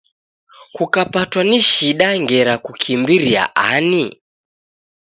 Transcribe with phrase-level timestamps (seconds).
[0.75, 4.05] Kukapatwa ni shida ngera kukimbiria ani